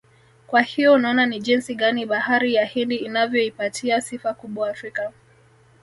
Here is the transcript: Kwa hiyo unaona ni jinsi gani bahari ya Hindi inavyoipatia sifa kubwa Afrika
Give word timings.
Kwa 0.47 0.61
hiyo 0.61 0.93
unaona 0.93 1.25
ni 1.25 1.39
jinsi 1.39 1.75
gani 1.75 2.05
bahari 2.05 2.53
ya 2.53 2.65
Hindi 2.65 2.95
inavyoipatia 2.95 4.01
sifa 4.01 4.33
kubwa 4.33 4.69
Afrika 4.69 5.11